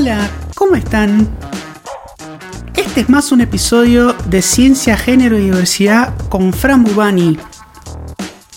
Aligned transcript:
Hola, 0.00 0.30
¿cómo 0.54 0.76
están? 0.76 1.28
Este 2.76 3.00
es 3.00 3.08
más 3.08 3.32
un 3.32 3.40
episodio 3.40 4.14
de 4.26 4.42
Ciencia, 4.42 4.96
Género 4.96 5.36
y 5.36 5.46
Diversidad 5.46 6.14
con 6.28 6.52
Fran 6.52 6.84
Bubani. 6.84 7.36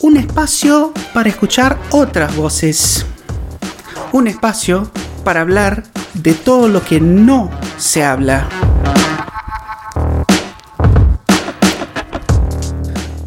Un 0.01 0.17
espacio 0.17 0.93
para 1.15 1.29
escuchar 1.29 1.79
otras 1.89 2.35
voces. 2.35 3.07
Un 4.11 4.27
espacio 4.27 4.91
para 5.23 5.41
hablar 5.41 5.81
de 6.13 6.35
todo 6.35 6.67
lo 6.67 6.83
que 6.85 7.01
no 7.01 7.49
se 7.75 8.03
habla. 8.03 8.47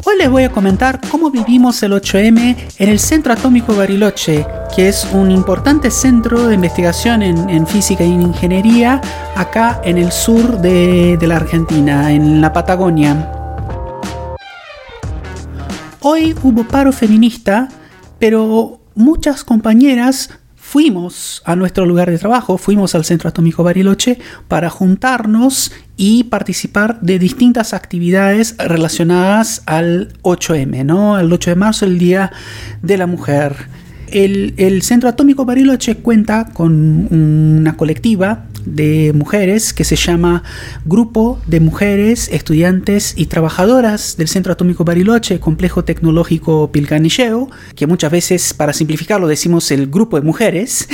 Hoy 0.05 0.17
les 0.17 0.29
voy 0.29 0.43
a 0.43 0.53
comentar 0.53 1.01
cómo 1.11 1.31
vivimos 1.31 1.83
el 1.83 1.91
8M 1.91 2.75
en 2.77 2.89
el 2.89 2.99
Centro 2.99 3.33
Atómico 3.33 3.75
Bariloche, 3.75 4.47
que 4.75 4.89
es 4.89 5.07
un 5.13 5.31
importante 5.31 5.89
centro 5.89 6.47
de 6.47 6.55
investigación 6.55 7.21
en, 7.21 7.65
física 7.65 8.03
y 8.03 8.11
en 8.11 8.21
ingeniería 8.21 8.99
acá 9.35 9.79
en 9.85 9.97
el 9.97 10.11
sur 10.11 10.59
de, 10.59 11.15
de 11.17 11.27
la 11.27 11.37
Argentina, 11.37 12.11
en 12.11 12.41
la 12.41 12.51
Patagonia. 12.51 13.31
Hoy 16.01 16.35
hubo 16.43 16.65
paro 16.65 16.91
feminista, 16.91 17.69
pero 18.19 18.81
muchas 18.95 19.45
compañeras 19.45 20.29
fuimos 20.55 21.41
a 21.45 21.55
nuestro 21.55 21.85
lugar 21.85 22.11
de 22.11 22.17
trabajo, 22.17 22.57
fuimos 22.57 22.95
al 22.95 23.05
Centro 23.05 23.29
Atómico 23.29 23.63
Bariloche 23.63 24.19
para 24.49 24.69
juntarnos 24.69 25.71
y 25.95 26.25
participar 26.25 26.99
de 26.99 27.17
distintas 27.17 27.73
actividades 27.73 28.57
relacionadas 28.57 29.63
al 29.67 30.13
8M, 30.23 30.83
¿no? 30.83 31.15
Al 31.15 31.31
8 31.31 31.51
de 31.51 31.55
marzo, 31.55 31.85
el 31.85 31.97
Día 31.97 32.33
de 32.81 32.97
la 32.97 33.07
Mujer. 33.07 33.84
El, 34.15 34.81
Centro 34.81 35.09
Atómico 35.09 35.43
Bariloche 35.43 35.97
cuenta 35.97 36.45
con 36.53 37.13
una 37.13 37.75
colectiva 37.75 38.45
de 38.65 39.11
mujeres 39.13 39.73
que 39.73 39.83
se 39.83 39.97
llama 39.97 40.41
Grupo 40.85 41.41
de 41.47 41.59
Mujeres, 41.59 42.29
Estudiantes 42.31 43.13
y 43.17 43.25
Trabajadoras 43.25 44.15
del 44.15 44.29
Centro 44.29 44.53
Atómico 44.53 44.85
Bariloche, 44.85 45.41
Complejo 45.41 45.83
Tecnológico 45.83 46.71
Pilcanilleo, 46.71 47.49
que 47.75 47.87
muchas 47.87 48.09
veces, 48.09 48.53
para 48.53 48.71
simplificarlo, 48.71 49.27
decimos 49.27 49.69
el 49.71 49.87
Grupo 49.87 50.17
de 50.17 50.25
Mujeres, 50.25 50.87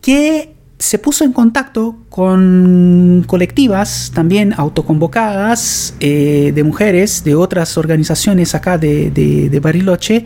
que 0.00 0.55
se 0.78 0.98
puso 0.98 1.24
en 1.24 1.32
contacto 1.32 1.96
con 2.08 3.24
colectivas 3.26 4.12
también 4.14 4.54
autoconvocadas 4.56 5.94
eh, 6.00 6.52
de 6.54 6.64
mujeres 6.64 7.24
de 7.24 7.34
otras 7.34 7.78
organizaciones 7.78 8.54
acá 8.54 8.78
de 8.78 9.60
Bariloche 9.62 10.24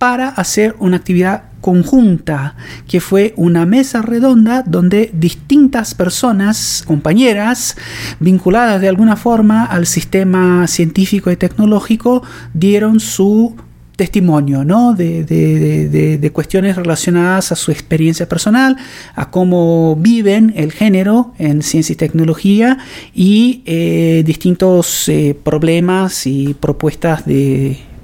para 0.00 0.28
hacer 0.28 0.76
una 0.78 0.96
actividad 0.96 1.50
conjunta, 1.60 2.56
que 2.88 3.00
fue 3.00 3.34
una 3.36 3.66
mesa 3.66 4.00
redonda 4.00 4.62
donde 4.66 5.10
distintas 5.12 5.94
personas, 5.94 6.82
compañeras, 6.86 7.76
vinculadas 8.18 8.80
de 8.80 8.88
alguna 8.88 9.16
forma 9.16 9.66
al 9.66 9.86
sistema 9.86 10.66
científico 10.68 11.30
y 11.30 11.36
tecnológico, 11.36 12.22
dieron 12.54 12.98
su 12.98 13.56
testimonio 14.00 14.64
¿no? 14.64 14.94
de, 14.94 16.30
cuestiones 16.32 16.74
relacionadas 16.74 17.52
a 17.52 17.54
su 17.54 17.70
experiencia 17.70 18.26
personal, 18.26 18.78
a 19.14 19.30
cómo 19.30 19.94
viven 19.94 20.54
el 20.56 20.72
género 20.72 21.34
en 21.36 21.62
ciencia 21.62 21.92
y 21.92 21.96
tecnología 21.96 22.78
y 23.12 23.62
eh, 23.66 24.22
distintos 24.24 25.06
eh, 25.10 25.36
problemas 25.44 26.26
y 26.26 26.54
propuestas 26.54 27.24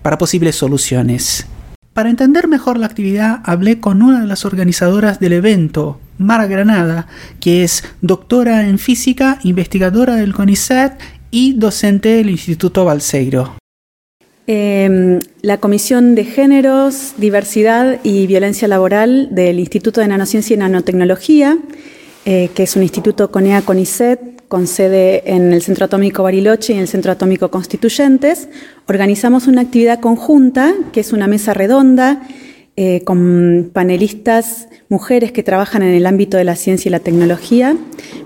para 0.02 0.18
posibles 0.18 0.56
soluciones. 0.56 1.46
Para 1.94 2.10
entender 2.10 2.46
mejor 2.46 2.76
la 2.78 2.84
actividad, 2.84 3.40
hablé 3.44 3.80
con 3.80 4.02
una 4.02 4.20
de 4.20 4.26
las 4.26 4.44
organizadoras 4.44 5.18
del 5.18 5.32
evento, 5.32 5.98
Mara 6.18 6.46
Granada, 6.46 7.06
que 7.40 7.64
es 7.64 7.84
doctora 8.02 8.68
en 8.68 8.78
física, 8.78 9.38
investigadora 9.44 10.16
del 10.16 10.34
CONICET 10.34 10.92
y 11.30 11.54
docente 11.54 12.10
del 12.10 12.28
Instituto 12.28 12.84
Balseiro. 12.84 13.54
Em, 14.48 15.18
la 15.42 15.58
Comisión 15.58 16.14
de 16.14 16.24
Géneros, 16.24 17.14
Diversidad 17.16 17.98
y 18.04 18.28
Violencia 18.28 18.68
Laboral 18.68 19.28
del 19.32 19.58
Instituto 19.58 20.00
de 20.00 20.06
Nanociencia 20.06 20.54
y 20.54 20.56
Nanotecnología, 20.56 21.58
eh, 22.24 22.50
que 22.54 22.62
es 22.62 22.76
un 22.76 22.84
instituto 22.84 23.32
CONEA-CONICET 23.32 24.46
con 24.46 24.68
sede 24.68 25.24
en 25.26 25.52
el 25.52 25.62
Centro 25.62 25.86
Atómico 25.86 26.22
Bariloche 26.22 26.72
y 26.72 26.76
en 26.76 26.82
el 26.82 26.88
Centro 26.88 27.10
Atómico 27.10 27.50
Constituyentes, 27.50 28.48
organizamos 28.86 29.48
una 29.48 29.62
actividad 29.62 29.98
conjunta, 29.98 30.74
que 30.92 31.00
es 31.00 31.12
una 31.12 31.26
mesa 31.26 31.52
redonda, 31.52 32.22
eh, 32.78 33.00
con 33.04 33.70
panelistas, 33.72 34.68
mujeres 34.90 35.32
que 35.32 35.42
trabajan 35.42 35.82
en 35.82 35.94
el 35.94 36.04
ámbito 36.04 36.36
de 36.36 36.44
la 36.44 36.56
ciencia 36.56 36.90
y 36.90 36.92
la 36.92 37.00
tecnología, 37.00 37.74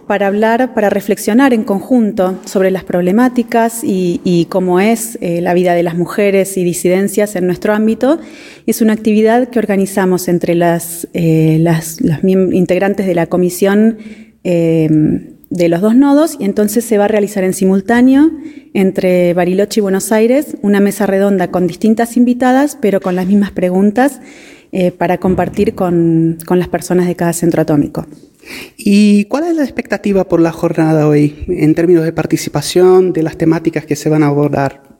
para 0.09 0.27
hablar, 0.27 0.75
para 0.75 0.91
reflexionar 0.91 1.55
en 1.55 1.62
conjunto 1.62 2.37
sobre 2.47 2.72
las 2.72 2.83
problemáticas 2.83 3.83
y, 3.84 4.49
cómo 4.50 4.81
es 4.81 5.16
eh, 5.21 5.41
la 5.41 5.55
vida 5.55 5.75
de 5.75 5.84
las 5.84 5.97
mujeres 5.97 6.56
y 6.56 6.65
disidencias 6.65 7.37
en 7.37 7.47
nuestro 7.47 7.75
ámbito. 7.75 8.19
Es 8.66 8.81
una 8.81 8.93
actividad 8.93 9.50
que 9.50 9.61
organizamos 9.61 10.27
entre 10.27 10.56
las, 10.56 11.06
eh, 11.15 11.59
las, 11.61 11.99
integrantes 12.25 13.06
de 13.06 13.15
la 13.15 13.27
comisión 13.27 13.99
de 15.50 15.69
los 15.69 15.81
dos 15.81 15.97
nodos 15.97 16.37
y 16.38 16.44
entonces 16.44 16.84
se 16.84 16.97
va 16.97 17.05
a 17.05 17.09
realizar 17.09 17.43
en 17.43 17.53
simultáneo 17.53 18.31
entre 18.72 19.34
Bariloche 19.34 19.81
y 19.81 19.83
Buenos 19.83 20.12
Aires 20.12 20.56
una 20.62 20.78
mesa 20.81 21.06
redonda 21.06 21.50
con 21.50 21.66
distintas 21.66 22.16
invitadas, 22.16 22.78
pero 22.81 23.00
con 23.00 23.16
las 23.16 23.27
mismas 23.27 23.50
preguntas 23.50 24.21
eh, 24.72 24.93
para 24.93 25.19
compartir 25.19 25.75
con, 25.75 26.38
con 26.47 26.61
las 26.61 26.69
personas 26.69 27.09
de 27.09 27.16
cada 27.16 27.33
centro 27.33 27.62
atómico. 27.62 28.06
¿Y 28.78 29.25
cuál 29.25 29.44
es 29.44 29.56
la 29.56 29.65
expectativa 29.65 30.28
por 30.28 30.41
la 30.41 30.53
jornada 30.53 31.09
hoy 31.09 31.44
en 31.49 31.75
términos 31.75 32.05
de 32.05 32.12
participación, 32.12 33.12
de 33.12 33.25
las 33.25 33.37
temáticas 33.37 33.84
que 33.84 33.97
se 33.97 34.09
van 34.09 34.22
a 34.22 34.28
abordar? 34.28 35.00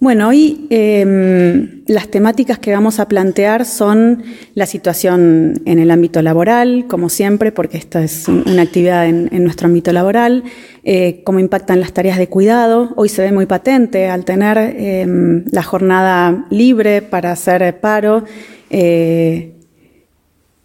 Bueno, 0.00 0.28
hoy 0.28 0.66
em, 0.70 1.82
las 1.86 2.08
temáticas 2.08 2.58
que 2.58 2.72
vamos 2.72 2.98
a 2.98 3.06
plantear 3.06 3.66
son 3.66 4.22
la 4.54 4.64
situación 4.64 5.60
en 5.66 5.78
el 5.78 5.90
ámbito 5.90 6.22
laboral, 6.22 6.86
como 6.88 7.10
siempre, 7.10 7.52
porque 7.52 7.76
esta 7.76 8.02
es 8.02 8.26
una 8.26 8.62
actividad 8.62 9.06
en, 9.06 9.44
nuestro 9.44 9.66
ámbito 9.66 9.92
laboral, 9.92 10.42
eh, 10.84 11.20
cómo 11.22 11.38
impactan 11.38 11.80
las 11.80 11.92
tareas 11.92 12.16
de 12.16 12.28
cuidado. 12.28 12.94
Hoy 12.96 13.10
se 13.10 13.20
ve 13.20 13.30
muy 13.30 13.44
patente 13.44 14.08
al 14.08 14.24
tener 14.24 14.56
em, 14.56 15.44
la 15.52 15.62
jornada 15.62 16.46
libre 16.48 17.02
para 17.02 17.32
hacer 17.32 17.78
paro. 17.80 18.24
Eh, 18.70 19.59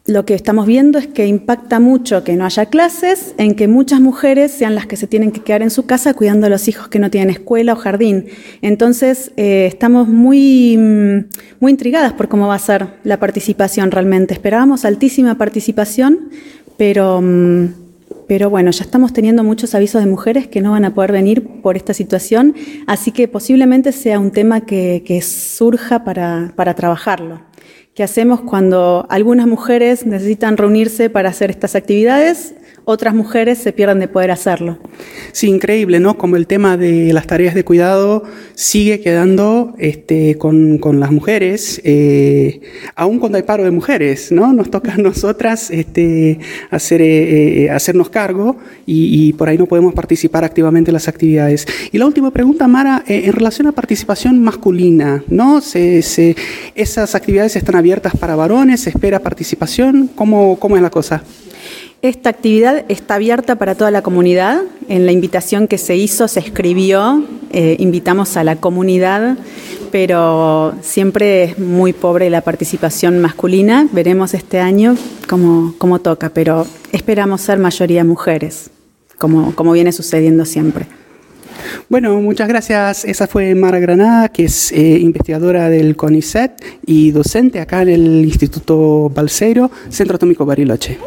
lo 0.08 0.24
que 0.24 0.36
estamos 0.36 0.68
viendo 0.68 1.00
es 1.00 1.08
que 1.08 1.26
impacta 1.26 1.80
mucho 1.80 2.24
que 2.24 2.36
no 2.36 2.46
haya 2.46 2.68
clases, 2.68 3.34
en 3.40 3.56
que 3.56 3.68
muchas 3.68 4.00
mujeres 4.00 4.52
sean 4.52 4.76
las 4.76 4.86
que 4.86 4.98
se 4.98 5.08
tienen 5.08 5.32
que 5.32 5.42
quedar 5.42 5.64
en 5.64 5.72
su 5.72 5.88
casa 5.88 6.14
cuidando 6.14 6.46
a 6.46 6.50
los 6.50 6.68
hijos 6.68 6.90
que 6.90 7.00
no 7.00 7.10
tienen 7.10 7.32
escuela 7.32 7.74
o 7.74 7.76
jardín. 7.76 8.28
Entonces, 8.62 9.32
eh, 9.36 9.66
estamos 9.66 10.08
muy, 10.08 10.78
mm, 10.78 11.26
muy 11.60 11.72
intrigadas 11.72 12.14
por 12.14 12.28
cómo 12.28 12.48
va 12.48 12.56
a 12.56 12.60
ser 12.60 12.88
la 13.04 13.20
participación 13.20 13.90
realmente. 13.90 14.36
Esperábamos 14.36 14.86
altísima 14.86 15.40
participación, 15.40 16.30
pero, 16.78 17.20
mm, 17.22 17.70
pero 18.28 18.52
bueno, 18.52 18.70
ya 18.70 18.84
estamos 18.84 19.12
teniendo 19.12 19.44
muchos 19.44 19.74
avisos 19.74 20.04
de 20.04 20.10
mujeres 20.10 20.48
que 20.48 20.62
no 20.62 20.72
van 20.72 20.86
a 20.86 20.94
poder 20.94 21.14
venir 21.14 21.48
por 21.64 21.78
esta 21.78 21.96
situación, 21.96 22.54
así 22.86 23.12
que 23.12 23.28
posiblemente 23.28 23.92
sea 23.92 24.20
un 24.20 24.30
tema 24.30 24.62
que, 24.62 25.02
que 25.04 25.24
surja 25.24 26.04
para, 26.04 26.54
para 26.56 26.76
trabajarlo. 26.76 27.42
¿Qué 27.96 28.04
hacemos 28.04 28.42
cuando 28.42 29.06
algunas 29.08 29.48
mujeres 29.48 30.06
necesitan 30.06 30.58
reunirse 30.58 31.10
para 31.10 31.30
hacer 31.30 31.50
estas 31.50 31.76
actividades? 31.76 32.54
Otras 32.88 33.16
mujeres 33.16 33.58
se 33.58 33.74
pierden 33.74 34.00
de 34.00 34.08
poder 34.08 34.30
hacerlo. 34.30 34.78
Sí, 35.32 35.48
increíble, 35.48 36.00
¿no? 36.00 36.20
Como 36.20 36.36
el 36.36 36.46
tema 36.46 36.78
de 36.78 37.12
las 37.14 37.26
tareas 37.26 37.56
de 37.56 37.66
cuidado 37.66 38.24
sigue 38.54 39.00
quedando 39.00 39.74
este, 39.80 40.38
con, 40.38 40.78
con 40.78 41.00
las 41.00 41.10
mujeres, 41.10 41.82
eh, 41.84 42.62
aún 42.96 43.18
cuando 43.18 43.38
hay 43.38 43.44
paro 43.44 43.64
de 43.64 43.72
mujeres, 43.72 44.32
¿no? 44.32 44.54
Nos 44.54 44.70
toca 44.70 44.94
a 44.94 44.98
nosotras 44.98 45.72
este, 45.72 46.38
hacer, 46.70 47.02
eh, 47.02 47.64
eh, 47.64 47.70
hacernos 47.72 48.10
cargo 48.10 48.58
y, 48.86 49.34
por 49.34 49.50
ahí 49.50 49.58
no 49.58 49.66
podemos 49.66 49.96
participar 49.96 50.44
activamente 50.44 50.92
en 50.92 50.94
las 50.94 51.08
actividades. 51.08 51.66
Y 51.92 51.98
la 51.98 52.06
última 52.06 52.30
pregunta, 52.30 52.68
Mara, 52.68 53.04
en 53.08 53.34
relación 53.34 53.66
a 53.66 53.72
participación 53.72 54.44
masculina, 54.44 55.24
¿no? 55.28 55.60
Se, 55.60 56.36
¿Esas 56.76 57.16
actividades 57.16 57.56
están 57.56 57.76
abiertas 57.76 58.16
para 58.16 58.36
varones? 58.36 58.82
¿Se 58.82 58.92
espera 58.92 59.20
participación? 59.20 60.08
¿Cómo, 60.14 60.60
cómo 60.60 60.76
es 60.76 60.84
la 60.84 60.92
cosa? 60.92 61.24
Esta 62.06 62.30
actividad 62.30 62.86
está 62.88 63.16
abierta 63.16 63.56
para 63.56 63.74
toda 63.74 63.90
la 63.90 64.04
comunidad. 64.04 64.62
En 64.90 65.08
la 65.08 65.12
invitación 65.12 65.68
que 65.68 65.80
se 65.80 65.96
hizo 65.96 66.28
se 66.28 66.40
escribió, 66.40 67.26
eh, 67.50 67.78
invitamos 67.80 68.38
a 68.38 68.44
la 68.44 68.58
comunidad, 68.58 69.40
pero 69.92 70.76
siempre 70.84 71.46
es 71.46 71.58
muy 71.58 71.94
pobre 71.94 72.30
la 72.30 72.42
participación 72.42 73.18
masculina. 73.22 73.88
Veremos 73.92 74.36
este 74.36 74.60
año 74.60 74.96
cómo, 75.28 75.74
cómo 75.80 75.98
toca, 75.98 76.30
pero 76.30 76.68
esperamos 76.92 77.42
ser 77.42 77.58
mayoría 77.58 78.04
mujeres, 78.04 78.70
como, 79.18 79.56
como 79.56 79.72
viene 79.72 79.92
sucediendo 79.92 80.46
siempre. 80.46 80.86
Bueno, 81.90 82.22
muchas 82.22 82.48
gracias. 82.48 83.04
Esa 83.04 83.26
fue 83.26 83.56
Mara 83.56 83.80
Granada, 83.80 84.30
que 84.30 84.46
es 84.46 84.72
eh, 84.72 85.00
investigadora 85.00 85.70
del 85.70 85.96
CONICET 85.96 86.64
y 86.86 87.10
docente 87.10 87.60
acá 87.60 87.82
en 87.82 87.90
el 87.90 88.26
Instituto 88.26 89.10
Balseiro, 89.10 89.72
Centro 89.90 90.18
Atómico 90.18 90.46
Bariloche. 90.46 91.00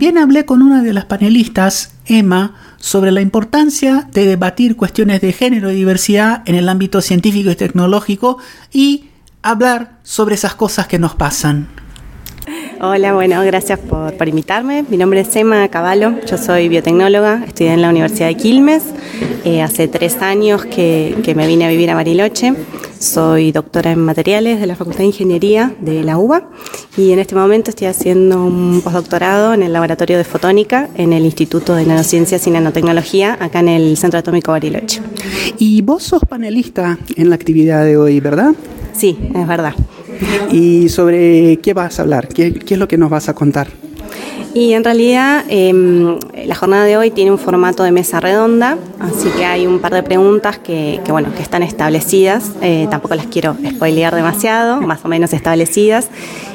También 0.00 0.16
hablé 0.16 0.46
con 0.46 0.62
una 0.62 0.82
de 0.82 0.94
las 0.94 1.04
panelistas, 1.04 1.92
Emma, 2.06 2.54
sobre 2.78 3.10
la 3.10 3.20
importancia 3.20 4.08
de 4.14 4.24
debatir 4.24 4.74
cuestiones 4.74 5.20
de 5.20 5.34
género 5.34 5.70
y 5.70 5.74
diversidad 5.74 6.42
en 6.46 6.54
el 6.54 6.70
ámbito 6.70 7.02
científico 7.02 7.50
y 7.50 7.54
tecnológico 7.54 8.38
y 8.72 9.10
hablar 9.42 9.98
sobre 10.02 10.36
esas 10.36 10.54
cosas 10.54 10.86
que 10.86 10.98
nos 10.98 11.16
pasan. 11.16 11.68
Hola, 12.82 13.12
bueno, 13.12 13.42
gracias 13.44 13.78
por, 13.78 14.26
invitarme. 14.26 14.86
Mi 14.88 14.96
nombre 14.96 15.20
es 15.20 15.36
Emma 15.36 15.68
Cavallo, 15.68 16.14
yo 16.26 16.38
soy 16.38 16.70
biotecnóloga, 16.70 17.44
estudié 17.46 17.74
en 17.74 17.82
la 17.82 17.90
Universidad 17.90 18.28
de 18.28 18.36
Quilmes. 18.36 18.84
Eh, 19.44 19.60
hace 19.60 19.86
tres 19.86 20.22
años 20.22 20.64
que, 20.64 21.14
me 21.36 21.46
vine 21.46 21.66
a 21.66 21.68
vivir 21.68 21.90
a 21.90 21.94
Bariloche. 21.94 22.54
Soy 22.98 23.52
doctora 23.52 23.92
en 23.92 23.98
materiales 23.98 24.60
de 24.60 24.66
la 24.66 24.76
Facultad 24.76 25.00
de 25.00 25.06
Ingeniería 25.06 25.74
de 25.78 26.02
la 26.02 26.16
UBA 26.16 26.48
y 26.96 27.12
en 27.12 27.18
este 27.18 27.34
momento 27.34 27.68
estoy 27.68 27.86
haciendo 27.86 28.42
un 28.42 28.80
postdoctorado 28.82 29.52
en 29.52 29.62
el 29.62 29.74
Laboratorio 29.74 30.16
de 30.16 30.24
Fotónica 30.24 30.88
en 30.96 31.12
el 31.12 31.26
Instituto 31.26 31.74
de 31.74 31.84
Nanociencias 31.84 32.46
y 32.46 32.50
Nanotecnología 32.50 33.36
acá 33.38 33.60
en 33.60 33.68
el 33.68 33.98
Centro 33.98 34.20
Atómico 34.20 34.52
Bariloche. 34.52 35.02
Y 35.58 35.82
vos 35.82 36.02
sos 36.02 36.22
panelista 36.26 36.98
en 37.14 37.28
la 37.28 37.34
actividad 37.34 37.84
de 37.84 37.98
hoy, 37.98 38.20
¿verdad? 38.20 38.54
Sí, 38.94 39.18
es 39.34 39.46
verdad. 39.46 39.74
¿Y 40.50 40.88
sobre 40.88 41.58
qué 41.58 41.74
vas 41.74 41.98
a 41.98 42.02
hablar? 42.02 42.28
¿Qué, 42.28 42.54
qué 42.54 42.74
es 42.74 42.80
lo 42.80 42.88
que 42.88 42.98
nos 42.98 43.10
vas 43.10 43.28
a 43.28 43.34
contar? 43.34 43.68
Y 44.52 44.72
en 44.72 44.82
realidad 44.82 45.44
em, 45.48 46.18
la 46.44 46.54
jornada 46.56 46.84
de 46.84 46.96
hoy 46.96 47.10
tiene 47.12 47.30
un 47.30 47.38
formato 47.38 47.84
de 47.84 47.92
mesa 47.92 48.18
redonda, 48.18 48.78
así 48.98 49.28
que 49.36 49.44
hay 49.44 49.64
un 49.66 49.78
par 49.78 49.94
de 49.94 50.02
preguntas 50.02 50.58
que, 50.58 51.00
bueno, 51.08 51.32
que 51.36 51.42
están 51.42 51.62
establecidas, 51.62 52.50
eh, 52.60 52.88
tampoco 52.90 53.14
las 53.14 53.26
quiero 53.26 53.56
spoilear 53.64 54.12
demasiado, 54.12 54.80
más 54.80 55.04
o 55.04 55.08
menos 55.08 55.32
establecidas, 55.32 56.08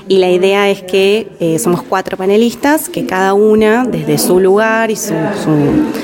y 0.08 0.18
la 0.20 0.30
idea 0.30 0.70
es 0.70 0.82
que 0.84 1.28
eh, 1.40 1.60
somos 1.60 1.82
cuatro 1.82 2.18
panelistas, 2.18 2.90
que 2.90 3.06
cada 3.06 3.34
una 3.34 3.86
desde 3.86 4.18
su 4.18 4.40
lugar 4.40 4.92
y 4.92 4.96
su, 4.96 5.14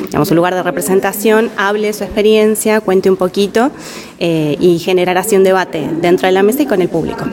digamos, 0.06 0.27
su 0.27 0.36
lugar 0.36 0.56
de 0.56 0.63
representación 0.63 1.50
hable 1.57 1.94
su 1.94 2.03
experiencia, 2.03 2.81
cuente 2.81 3.09
un 3.09 3.18
poquito 3.18 3.71
eh, 4.19 4.57
y 4.59 4.80
generar 4.80 5.18
así 5.18 5.36
un 5.36 5.44
debate 5.44 5.89
dentro 6.01 6.27
de 6.27 6.31
la 6.31 6.44
mesa 6.44 6.63
y 6.63 6.65
con 6.65 6.81
el 6.81 6.89
público. 6.89 7.25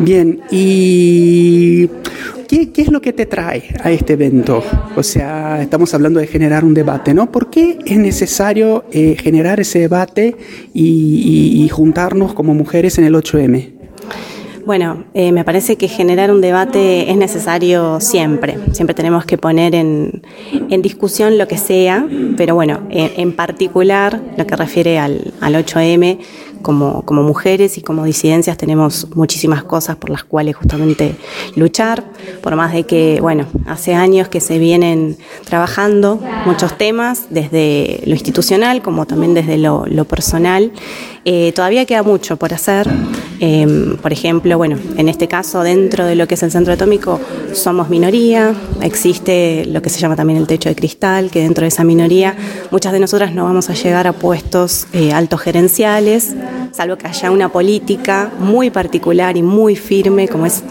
Bien, 0.00 0.40
y 0.50 1.88
¿Qué, 2.50 2.82
es 2.82 2.90
lo 2.90 3.00
que 3.00 3.12
te 3.12 3.26
trae 3.26 3.62
a 3.80 3.92
este 3.92 4.14
evento? 4.14 4.64
O 4.96 5.04
sea, 5.04 5.62
estamos 5.62 5.94
hablando 5.94 6.18
de 6.18 6.26
generar 6.26 6.64
un 6.64 6.74
debate, 6.74 7.14
¿no? 7.14 7.30
¿Por 7.30 7.48
qué 7.48 7.78
es 7.86 7.96
necesario 7.96 8.84
eh, 8.90 9.14
generar 9.16 9.60
ese 9.60 9.78
debate 9.78 10.36
y, 10.74 11.68
juntarnos 11.70 12.34
como 12.34 12.52
mujeres 12.52 12.98
en 12.98 13.04
el 13.04 13.14
8M? 13.14 13.79
Bueno, 14.70 15.02
eh, 15.14 15.32
me 15.32 15.42
parece 15.42 15.76
que 15.76 15.88
generar 15.88 16.30
un 16.30 16.40
debate 16.40 17.10
es 17.10 17.16
necesario 17.16 17.98
siempre. 17.98 18.56
Siempre 18.70 18.94
tenemos 18.94 19.24
que 19.24 19.36
poner 19.36 19.74
en, 19.74 20.22
discusión 20.80 21.38
lo 21.38 21.48
que 21.48 21.58
sea, 21.58 22.06
pero 22.36 22.54
bueno, 22.54 22.82
en, 22.88 23.32
particular 23.34 24.20
lo 24.38 24.46
que 24.46 24.54
refiere 24.54 25.00
al, 25.00 25.34
al 25.40 25.54
8M 25.56 26.20
como, 26.62 27.02
como 27.02 27.22
mujeres 27.22 27.78
y 27.78 27.82
como 27.82 28.04
disidencias 28.04 28.56
tenemos 28.56 29.08
muchísimas 29.14 29.64
cosas 29.64 29.96
por 29.96 30.10
las 30.10 30.24
cuales 30.24 30.56
justamente 30.56 31.14
luchar, 31.56 32.04
por 32.42 32.56
más 32.56 32.72
de 32.72 32.84
que, 32.84 33.18
bueno, 33.20 33.46
hace 33.66 33.94
años 33.94 34.28
que 34.28 34.40
se 34.40 34.58
vienen 34.58 35.16
trabajando 35.44 36.20
muchos 36.46 36.76
temas, 36.76 37.26
desde 37.30 38.02
lo 38.06 38.12
institucional 38.12 38.82
como 38.82 39.06
también 39.06 39.34
desde 39.34 39.58
lo, 39.58 39.86
personal. 40.04 40.72
Eh, 41.24 41.52
todavía 41.52 41.84
queda 41.84 42.02
mucho 42.02 42.36
por 42.36 42.54
hacer. 42.54 42.88
Em, 43.42 43.96
por 43.96 44.12
ejemplo, 44.12 44.58
bueno, 44.58 44.78
en 44.96 45.08
este 45.08 45.26
caso, 45.26 45.62
dentro 45.62 46.04
de 46.04 46.14
lo 46.14 46.28
que 46.28 46.34
es 46.34 46.42
el 46.42 46.50
centro 46.50 46.74
atómico, 46.74 47.18
somos 47.54 47.88
minoría, 47.88 48.54
existe 48.82 49.64
lo 49.66 49.80
que 49.80 49.88
se 49.88 49.98
llama 49.98 50.14
también 50.14 50.38
el 50.38 50.46
techo 50.46 50.68
de 50.68 50.74
cristal, 50.74 51.30
que 51.30 51.40
dentro 51.40 51.62
de 51.62 51.68
esa 51.68 51.82
minoría 51.84 52.36
muchas 52.70 52.92
de 52.92 53.00
nosotras 53.00 53.32
no 53.34 53.44
vamos 53.44 53.70
a 53.70 53.74
llegar 53.74 54.06
a 54.06 54.12
puestos 54.12 54.86
eh, 54.92 55.12
altos 55.12 55.40
gerenciales, 55.40 56.34
salvo 56.72 56.96
que 56.96 57.06
haya 57.06 57.30
una 57.30 57.48
política 57.48 58.30
muy 58.38 58.70
particular 58.70 59.36
y 59.36 59.42
muy 59.42 59.76
firme, 59.76 60.28
como 60.28 60.46
es, 60.46 60.62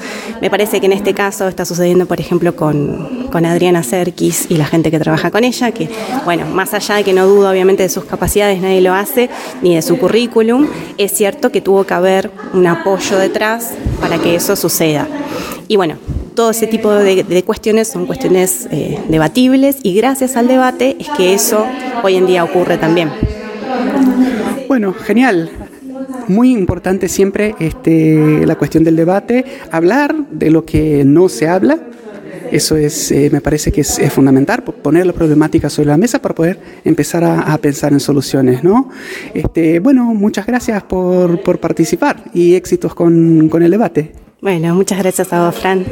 me 0.42 0.50
parece 0.50 0.80
que 0.80 0.86
en 0.86 0.94
este 0.94 1.14
caso 1.14 1.48
está 1.48 1.66
sucediendo, 1.66 2.06
por 2.06 2.20
ejemplo, 2.20 2.56
con, 2.56 3.28
con 3.32 3.46
Adriana 3.46 3.84
Serkis 3.84 4.48
y 4.50 4.56
la 4.56 4.66
gente 4.66 4.92
que 4.92 5.00
trabaja 5.00 5.32
con 5.32 5.44
ella, 5.44 5.72
que, 5.72 5.90
bueno, 6.26 6.46
más 6.46 6.74
allá 6.74 6.96
de 6.96 7.04
que 7.04 7.14
no 7.14 7.28
dudo 7.28 7.50
obviamente 7.50 7.84
de 7.84 7.90
sus 7.90 8.06
capacidades, 8.06 8.62
nadie 8.62 8.82
lo 8.82 8.94
hace, 8.94 9.30
ni 9.62 9.76
de 9.76 9.82
su 9.82 9.98
currículum, 9.98 10.68
es 10.98 11.12
cierto 11.12 11.52
que 11.52 11.62
tuvo 11.62 11.84
que 11.86 11.94
haber 11.94 12.32
un 12.54 12.68
apoyo 12.68 13.18
detrás 13.18 13.72
para 14.00 14.18
que 14.18 14.36
eso 14.36 14.56
suceda. 14.56 15.08
Y 15.68 15.76
bueno, 15.76 15.98
todo 16.36 16.52
ese 16.52 16.68
tipo 16.68 16.92
de, 16.92 17.44
cuestiones 17.44 17.90
son 17.90 18.06
cuestiones 18.06 18.68
eh, 18.72 19.00
debatibles 19.10 19.78
y 19.84 19.94
gracias 19.94 20.38
al 20.38 20.48
debate 20.48 20.96
es 21.00 21.10
que 21.10 21.34
eso 21.34 21.66
hoy 22.02 22.16
en 22.16 22.26
día 22.26 22.44
ocurre 22.44 22.78
también. 22.78 23.12
Bueno, 24.68 24.94
genial. 24.94 25.69
Muy 26.30 26.52
importante 26.52 27.10
siempre 27.10 27.56
este, 27.60 28.46
la 28.46 28.56
cuestión 28.56 28.84
del 28.84 28.96
debate, 28.96 29.44
hablar 29.72 30.16
de 30.30 30.52
lo 30.52 30.64
que 30.64 31.04
no 31.04 31.28
se 31.28 31.50
habla. 31.50 31.80
Eso 32.52 32.78
es, 32.78 33.12
eh, 33.12 33.30
me 33.32 33.42
parece 33.42 33.72
que 33.72 33.82
es, 33.82 34.00
fundamental, 34.12 34.64
poner 34.64 35.08
la 35.08 35.14
problemática 35.14 35.72
sobre 35.72 35.88
la 35.88 35.98
mesa 35.98 36.22
para 36.22 36.36
poder 36.36 36.60
empezar 36.86 37.24
a, 37.24 37.58
pensar 37.58 37.94
en 37.94 38.00
soluciones, 38.00 38.64
¿no? 38.64 38.90
Este, 39.34 39.80
bueno, 39.80 40.04
muchas 40.14 40.46
gracias 40.46 40.84
por, 40.84 41.42
participar 41.60 42.24
y 42.32 42.54
éxitos 42.54 42.94
con, 42.94 43.50
con 43.50 43.64
el 43.64 43.72
debate. 43.72 44.14
Bueno, 44.40 44.76
muchas 44.76 45.00
gracias 45.00 45.34
a 45.34 45.48
vos, 45.48 45.56
Fran. 45.56 45.84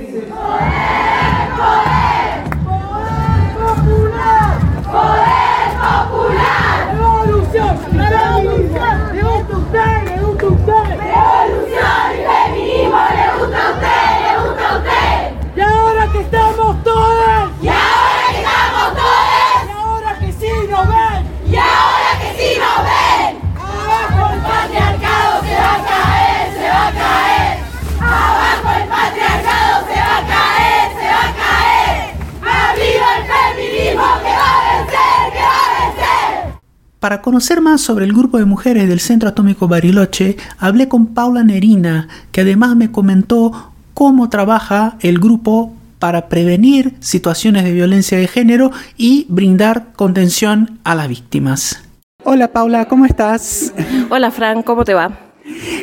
Para 36.99 37.21
conocer 37.21 37.61
más 37.61 37.81
sobre 37.81 38.05
el 38.05 38.13
grupo 38.13 38.39
de 38.39 38.45
mujeres 38.45 38.89
del 38.89 38.99
Centro 38.99 39.29
Atómico 39.29 39.67
Bariloche, 39.67 40.35
hablé 40.57 40.87
con 40.87 41.13
Paula 41.13 41.43
Nerina, 41.43 42.07
que 42.31 42.41
además 42.41 42.75
me 42.75 42.91
comentó 42.91 43.71
cómo 43.93 44.29
trabaja 44.29 44.97
el 45.01 45.19
grupo 45.19 45.73
para 45.99 46.27
prevenir 46.27 46.95
situaciones 46.99 47.65
de 47.65 47.73
violencia 47.73 48.17
de 48.17 48.27
género 48.27 48.71
y 48.97 49.27
brindar 49.29 49.93
contención 49.95 50.79
a 50.83 50.95
las 50.95 51.07
víctimas. 51.07 51.83
Hola 52.23 52.51
Paula, 52.51 52.85
¿cómo 52.85 53.05
estás? 53.05 53.73
Hola 54.09 54.31
Fran, 54.31 54.63
¿cómo 54.63 54.83
te 54.83 54.95
va? 54.95 55.19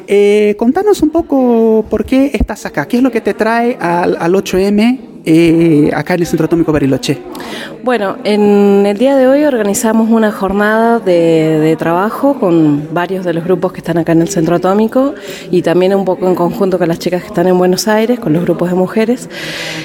Eh, 0.08 0.56
contanos 0.58 1.00
un 1.00 1.10
poco 1.10 1.86
por 1.88 2.04
qué 2.04 2.32
estás 2.34 2.66
acá, 2.66 2.88
qué 2.88 2.96
es 2.96 3.02
lo 3.04 3.12
que 3.12 3.20
te 3.20 3.34
trae 3.34 3.78
al, 3.80 4.16
al 4.18 4.34
8M 4.34 5.13
eh, 5.24 5.90
acá 5.94 6.14
en 6.14 6.20
el 6.20 6.26
Centro 6.26 6.46
Atómico 6.46 6.72
Bariloche? 6.72 7.18
Bueno, 7.82 8.16
en 8.24 8.86
el 8.86 8.96
día 8.96 9.14
de 9.14 9.26
hoy 9.26 9.44
organizamos 9.44 10.08
una 10.08 10.32
jornada 10.32 11.00
de, 11.00 11.76
trabajo 11.78 12.38
con 12.40 12.88
varios 12.94 13.24
de 13.24 13.34
los 13.34 13.44
grupos 13.44 13.72
que 13.72 13.78
están 13.78 13.98
acá 13.98 14.12
en 14.12 14.22
el 14.22 14.28
Centro 14.28 14.56
Atómico 14.56 15.14
y 15.50 15.60
también 15.60 15.94
un 15.94 16.04
poco 16.04 16.26
en 16.26 16.34
conjunto 16.34 16.78
con 16.78 16.88
las 16.88 16.98
chicas 16.98 17.20
que 17.22 17.28
están 17.28 17.46
en 17.46 17.58
Buenos 17.58 17.86
Aires, 17.86 18.18
con 18.20 18.32
los 18.32 18.42
grupos 18.42 18.70
de 18.70 18.76
mujeres. 18.76 19.28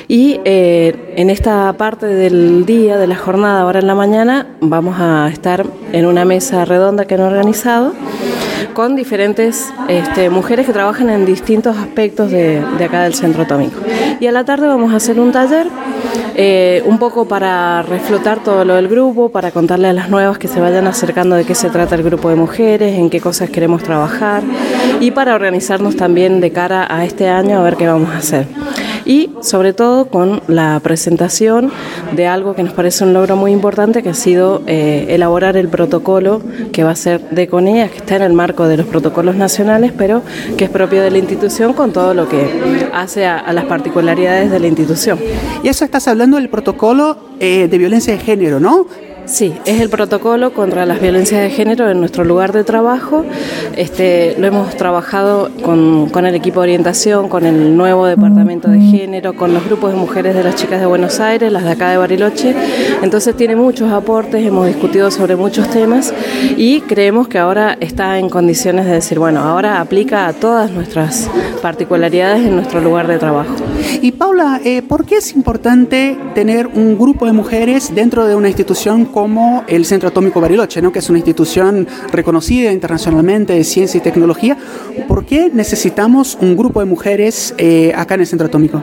Y 0.07 0.39
eh, 0.45 1.13
en 1.17 1.29
esta 1.29 1.73
parte 1.73 2.05
del 2.05 2.65
día, 2.65 2.97
de 2.97 3.07
la 3.07 3.17
jornada, 3.17 3.61
ahora 3.61 3.79
en 3.79 3.87
la 3.87 3.95
mañana, 3.95 4.47
vamos 4.61 4.95
a 4.99 5.29
estar 5.29 5.65
en 5.91 6.05
una 6.05 6.23
mesa 6.23 6.63
redonda 6.63 7.05
que 7.05 7.15
han 7.15 7.21
organizado 7.21 7.93
con 8.79 8.95
diferentes 8.95 9.73
este, 9.89 10.29
mujeres 10.29 10.65
que 10.65 10.71
trabajan 10.71 11.09
en 11.09 11.25
distintos 11.25 11.75
aspectos 11.75 12.31
de, 12.31 12.63
acá 12.79 13.03
del 13.03 13.13
centro 13.13 13.43
atómico. 13.43 13.77
Y 14.21 14.27
a 14.27 14.31
la 14.31 14.45
tarde 14.45 14.67
vamos 14.67 14.93
a 14.93 14.95
hacer 14.95 15.19
un 15.19 15.33
taller, 15.33 15.67
eh, 16.35 16.81
un 16.85 16.97
poco 16.97 17.27
para 17.27 17.81
reflotar 17.81 18.41
todo 18.41 18.63
lo 18.63 18.75
del 18.75 18.87
grupo, 18.87 19.33
para 19.33 19.51
contarle 19.51 19.89
a 19.89 19.93
las 19.93 20.09
nuevas 20.09 20.37
que 20.37 20.47
se 20.47 20.61
vayan 20.61 20.87
acercando 20.87 21.35
de 21.35 21.43
qué 21.43 21.55
se 21.55 21.69
trata 21.69 21.95
el 21.95 22.03
grupo 22.03 22.29
de 22.29 22.37
mujeres, 22.37 22.97
en 22.97 23.09
qué 23.09 23.19
cosas 23.19 23.49
queremos 23.49 23.83
trabajar 23.83 24.43
y 25.01 25.11
para 25.11 25.35
organizarnos 25.35 25.97
también 25.97 26.39
de 26.39 26.51
cara 26.51 26.87
a 26.89 27.03
este 27.03 27.27
año 27.27 27.59
a 27.59 27.63
ver 27.63 27.75
qué 27.75 27.85
vamos 27.85 28.11
a 28.11 28.19
hacer. 28.19 28.47
Y 29.09 29.31
sobre 29.41 29.73
todo 29.73 30.05
con 30.05 30.43
la 30.47 30.79
presentación 30.83 31.71
de 32.15 32.27
algo 32.27 32.53
que 32.53 32.61
nos 32.61 32.73
parece 32.73 33.03
un 33.03 33.11
logro 33.11 33.35
muy 33.35 33.51
importante 33.51 34.03
que 34.03 34.09
ha 34.09 34.13
sido 34.13 34.61
eh, 34.67 35.07
elaborar 35.09 35.57
el 35.57 35.67
protocolo 35.67 36.43
que 36.71 36.83
va 36.83 36.91
a 36.91 36.95
ser 36.95 37.19
de 37.31 37.47
CONEA, 37.47 37.89
que 37.89 37.97
está 37.97 38.17
en 38.17 38.21
el 38.21 38.33
marco 38.33 38.67
de 38.67 38.77
los 38.77 38.85
protocolos 38.85 39.35
nacionales, 39.35 39.93
pero 39.97 40.21
que 40.57 40.65
es 40.65 40.69
propio 40.69 41.01
de 41.01 41.09
la 41.09 41.17
institución 41.17 41.73
con 41.73 41.91
todo 41.91 42.13
lo 42.13 42.29
que 42.29 42.87
hace 42.93 43.25
a, 43.25 43.51
las 43.51 43.65
particularidades 43.65 44.51
de 44.51 44.59
la 44.59 44.67
institución. 44.67 45.17
Y 45.63 45.69
eso 45.69 45.85
estás 45.85 46.07
hablando 46.07 46.37
del 46.37 46.49
protocolo 46.49 47.17
eh, 47.39 47.67
de 47.67 47.77
violencia 47.79 48.13
de 48.13 48.19
género, 48.19 48.59
¿no? 48.59 48.85
Sí, 49.29 49.53
es 49.65 49.79
el 49.79 49.89
protocolo 49.89 50.53
contra 50.53 50.87
las 50.87 50.99
violencias 50.99 51.43
de 51.43 51.51
género 51.51 51.87
en 51.87 51.99
nuestro 51.99 52.23
lugar 52.23 52.51
de 52.51 52.63
trabajo. 52.63 53.23
Este, 53.77 54.35
lo 54.39 54.47
hemos 54.47 54.75
trabajado 54.75 55.51
con, 55.61 56.09
con, 56.09 56.25
el 56.25 56.33
equipo 56.33 56.61
de 56.61 56.69
orientación, 56.69 57.29
con 57.29 57.45
el 57.45 57.77
nuevo 57.77 58.07
departamento 58.07 58.71
de 58.71 58.79
género, 58.81 59.35
con 59.35 59.53
los 59.53 59.63
grupos 59.63 59.91
de 59.93 59.99
mujeres 59.99 60.33
de 60.33 60.43
las 60.43 60.55
chicas 60.55 60.79
de 60.79 60.87
Buenos 60.87 61.19
Aires, 61.19 61.51
las 61.51 61.63
de 61.63 61.69
acá 61.69 61.91
de 61.91 61.97
Bariloche. 61.97 62.55
Entonces 63.03 63.37
tiene 63.37 63.55
muchos 63.55 63.91
aportes, 63.91 64.43
hemos 64.43 64.65
discutido 64.65 65.11
sobre 65.11 65.35
muchos 65.35 65.69
temas 65.69 66.11
y 66.57 66.81
creemos 66.81 67.27
que 67.27 67.37
ahora 67.37 67.77
está 67.79 68.17
en 68.17 68.29
condiciones 68.29 68.87
de 68.87 68.93
decir, 68.93 69.19
bueno, 69.19 69.41
ahora 69.41 69.79
aplica 69.79 70.25
a 70.25 70.33
todas 70.33 70.71
nuestras 70.71 71.29
particularidades 71.61 72.47
en 72.47 72.55
nuestro 72.55 72.81
lugar 72.81 73.07
de 73.07 73.19
trabajo. 73.19 73.55
Y 74.01 74.11
Paula, 74.11 74.61
eh, 74.63 74.81
¿por 74.81 75.05
qué 75.05 75.17
es 75.17 75.33
importante 75.35 76.17
tener 76.33 76.67
un 76.67 76.97
grupo 76.97 77.25
de 77.25 77.33
mujeres 77.33 77.93
dentro 77.93 78.25
de 78.25 78.35
una 78.35 78.47
institución 78.47 79.05
como 79.05 79.63
el 79.67 79.85
Centro 79.85 80.09
Atómico 80.09 80.41
Bariloche, 80.41 80.81
¿no? 80.81 80.91
que 80.91 80.99
es 80.99 81.09
una 81.09 81.19
institución 81.19 81.87
reconocida 82.11 82.71
internacionalmente 82.71 83.53
de 83.53 83.63
ciencia 83.63 83.97
y 83.97 84.01
tecnología. 84.01 84.57
¿Por 85.07 85.25
qué 85.25 85.49
necesitamos 85.53 86.37
un 86.41 86.55
grupo 86.55 86.79
de 86.79 86.85
mujeres 86.85 87.53
eh, 87.57 87.91
acá 87.95 88.15
en 88.15 88.21
el 88.21 88.27
Centro 88.27 88.47
Atómico? 88.47 88.81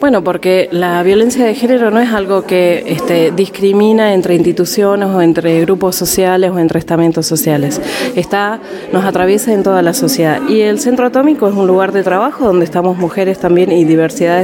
Bueno, 0.00 0.22
porque 0.22 0.68
la 0.70 1.02
violencia 1.02 1.44
de 1.44 1.54
género 1.54 1.90
no 1.90 2.00
es 2.00 2.12
algo 2.12 2.44
que 2.44 2.84
este, 2.86 3.32
discrimina 3.32 4.14
entre 4.14 4.34
instituciones 4.34 5.08
o 5.08 5.22
entre 5.22 5.60
grupos 5.62 5.96
sociales 5.96 6.50
o 6.50 6.58
entre 6.58 6.78
estamentos 6.78 7.26
sociales. 7.26 7.80
Está, 8.14 8.60
nos 8.92 9.04
atraviesa 9.04 9.52
en 9.52 9.62
toda 9.62 9.82
la 9.82 9.94
sociedad. 9.94 10.40
Y 10.48 10.60
el 10.60 10.80
Centro 10.80 11.06
Atómico 11.06 11.48
es 11.48 11.54
un 11.54 11.66
lugar 11.66 11.92
de 11.92 12.02
trabajo 12.02 12.44
donde 12.44 12.64
estamos 12.64 12.96
mujeres 12.96 13.38
también 13.38 13.72
y 13.72 13.84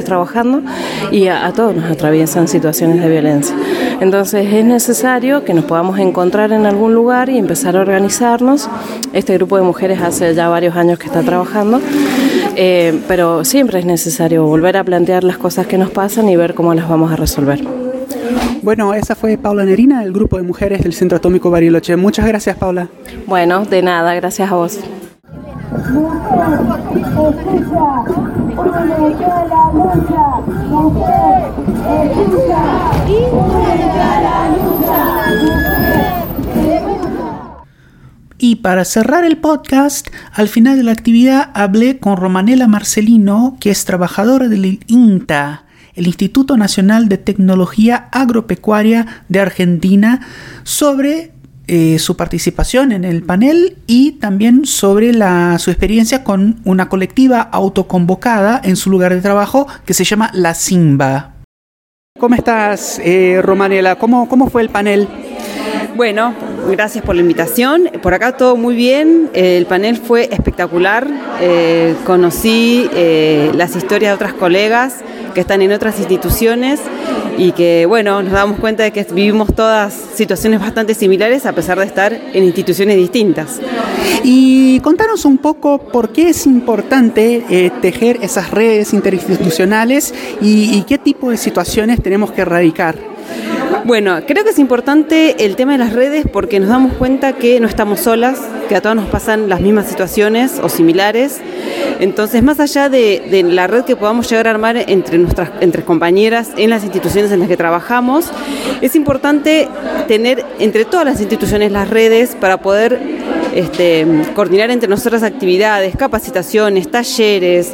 trabajando 0.02 0.62
y 1.12 1.28
a 1.28 1.52
todos 1.54 1.76
nos 1.76 1.90
atraviesan 1.90 2.48
situaciones 2.48 3.00
de 3.00 3.08
violencia. 3.08 3.54
Entonces 4.00 4.52
es 4.52 4.64
necesario 4.64 5.44
que 5.44 5.54
nos 5.54 5.64
podamos 5.64 5.98
encontrar 5.98 6.52
en 6.52 6.66
algún 6.66 6.94
lugar 6.94 7.28
y 7.28 7.38
empezar 7.38 7.76
a 7.76 7.80
organizarnos. 7.80 8.68
Este 9.12 9.34
grupo 9.34 9.56
de 9.56 9.62
mujeres 9.62 10.00
hace 10.00 10.34
ya 10.34 10.48
varios 10.48 10.74
años 10.76 10.98
que 10.98 11.06
está 11.06 11.22
trabajando, 11.22 11.80
eh, 12.56 13.00
pero 13.06 13.44
siempre 13.44 13.78
es 13.78 13.86
necesario 13.86 14.44
volver 14.44 14.76
a 14.76 14.84
plantear 14.84 15.22
las 15.22 15.38
cosas 15.38 15.66
que 15.66 15.78
nos 15.78 15.90
pasan 15.90 16.28
y 16.28 16.36
ver 16.36 16.54
cómo 16.54 16.74
las 16.74 16.88
vamos 16.88 17.12
a 17.12 17.16
resolver. 17.16 17.62
Bueno, 18.62 18.94
esa 18.94 19.14
fue 19.14 19.36
Paula 19.36 19.64
Nerina, 19.64 20.00
del 20.00 20.12
grupo 20.12 20.38
de 20.38 20.42
mujeres 20.42 20.82
del 20.82 20.94
Centro 20.94 21.18
Atómico 21.18 21.50
Bariloche. 21.50 21.96
Muchas 21.96 22.26
gracias, 22.26 22.56
Paula. 22.56 22.88
Bueno, 23.26 23.64
de 23.66 23.82
nada, 23.82 24.14
gracias 24.14 24.50
a 24.50 24.54
vos. 24.54 24.80
Para 38.64 38.86
cerrar 38.86 39.24
el 39.24 39.36
podcast, 39.36 40.08
al 40.32 40.48
final 40.48 40.78
de 40.78 40.84
la 40.84 40.92
actividad 40.92 41.50
hablé 41.52 41.98
con 41.98 42.16
Romanela 42.16 42.66
Marcelino, 42.66 43.58
que 43.60 43.68
es 43.68 43.84
trabajadora 43.84 44.48
del 44.48 44.80
INTA, 44.86 45.66
el 45.94 46.06
Instituto 46.06 46.56
Nacional 46.56 47.10
de 47.10 47.18
Tecnología 47.18 48.08
Agropecuaria 48.10 49.22
de 49.28 49.40
Argentina, 49.40 50.26
sobre 50.62 51.32
eh, 51.66 51.98
su 51.98 52.16
participación 52.16 52.92
en 52.92 53.04
el 53.04 53.22
panel 53.22 53.76
y 53.86 54.12
también 54.12 54.64
sobre 54.64 55.12
su 55.58 55.70
experiencia 55.70 56.24
con 56.24 56.62
una 56.64 56.88
colectiva 56.88 57.42
autoconvocada 57.42 58.62
en 58.64 58.76
su 58.76 58.88
lugar 58.88 59.12
de 59.12 59.20
trabajo 59.20 59.66
que 59.84 59.92
se 59.92 60.04
llama 60.04 60.30
La 60.32 60.54
Simba. 60.54 61.34
¿Cómo 62.18 62.34
estás, 62.34 62.98
eh, 63.04 63.42
Romanela? 63.42 63.96
¿Cómo, 63.96 64.26
¿Cómo 64.26 64.48
fue 64.48 64.62
el 64.62 64.70
panel? 64.70 65.06
Bueno, 65.96 66.34
gracias 66.68 67.04
por 67.04 67.14
la 67.14 67.20
invitación. 67.20 67.88
Por 68.02 68.14
acá 68.14 68.36
todo 68.36 68.56
muy 68.56 68.74
bien. 68.74 69.30
El 69.32 69.64
panel 69.66 69.96
fue 69.96 70.28
espectacular. 70.32 71.06
Eh, 71.40 71.94
conocí 72.04 72.90
eh, 72.94 73.52
las 73.54 73.76
historias 73.76 74.10
de 74.10 74.14
otras 74.16 74.32
colegas 74.32 74.96
que 75.34 75.40
están 75.40 75.62
en 75.62 75.70
otras 75.70 76.00
instituciones 76.00 76.80
y 77.38 77.52
que, 77.52 77.86
bueno, 77.86 78.24
nos 78.24 78.32
damos 78.32 78.58
cuenta 78.58 78.82
de 78.82 78.90
que 78.90 79.04
vivimos 79.04 79.54
todas 79.54 79.94
situaciones 79.94 80.60
bastante 80.60 80.94
similares 80.94 81.46
a 81.46 81.52
pesar 81.52 81.78
de 81.78 81.86
estar 81.86 82.12
en 82.12 82.42
instituciones 82.42 82.96
distintas. 82.96 83.60
Y 84.24 84.80
contanos 84.80 85.24
un 85.24 85.38
poco 85.38 85.78
por 85.78 86.10
qué 86.10 86.30
es 86.30 86.44
importante 86.44 87.44
eh, 87.48 87.70
tejer 87.80 88.18
esas 88.20 88.50
redes 88.50 88.92
interinstitucionales 88.92 90.12
y 90.40 90.82
qué 90.82 90.98
tipo 90.98 91.30
de 91.30 91.36
situaciones 91.36 92.02
tenemos 92.02 92.32
que 92.32 92.40
erradicar. 92.40 93.13
Bueno, 93.84 94.20
creo 94.26 94.44
que 94.44 94.50
es 94.50 94.58
importante 94.58 95.44
el 95.44 95.56
tema 95.56 95.72
de 95.72 95.78
las 95.78 95.92
redes 95.92 96.24
porque 96.32 96.58
nos 96.58 96.70
damos 96.70 96.94
cuenta 96.94 97.34
que 97.34 97.60
no 97.60 97.66
estamos 97.66 98.00
solas, 98.00 98.40
que 98.68 98.76
a 98.76 98.80
todos 98.80 98.96
nos 98.96 99.08
pasan 99.08 99.48
las 99.48 99.60
mismas 99.60 99.86
situaciones 99.86 100.58
o 100.62 100.68
similares. 100.68 101.40
Entonces, 102.00 102.42
más 102.42 102.60
allá 102.60 102.88
de, 102.88 103.44
la 103.46 103.66
red 103.66 103.84
que 103.84 103.94
podamos 103.94 104.28
llegar 104.30 104.48
a 104.48 104.50
armar 104.50 104.76
entre 104.76 105.18
nuestras 105.18 105.50
entre 105.60 105.84
compañeras 105.84 106.50
en 106.56 106.70
las 106.70 106.82
instituciones 106.82 107.30
en 107.30 107.40
las 107.40 107.48
que 107.48 107.56
trabajamos, 107.56 108.30
es 108.80 108.96
importante 108.96 109.68
tener 110.08 110.44
entre 110.58 110.84
todas 110.84 111.04
las 111.04 111.20
instituciones 111.20 111.70
las 111.70 111.88
redes 111.90 112.36
para 112.40 112.58
poder 112.58 113.00
este, 113.54 114.06
coordinar 114.34 114.70
entre 114.70 114.88
nosotras 114.88 115.22
actividades, 115.22 115.96
capacitaciones, 115.96 116.90
talleres, 116.90 117.72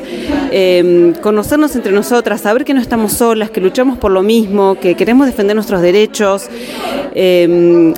em, 0.50 1.14
conocernos 1.14 1.74
entre 1.74 1.92
nosotras, 1.92 2.42
saber 2.42 2.64
que 2.64 2.74
no 2.74 2.80
estamos 2.80 3.14
solas, 3.14 3.50
que 3.50 3.60
luchamos 3.60 3.98
por 3.98 4.10
lo 4.10 4.22
mismo, 4.22 4.76
que 4.80 4.94
queremos 4.94 5.26
defender 5.26 5.56
nuestros 5.56 5.80
derechos. 5.80 6.48
Em, 7.14 7.94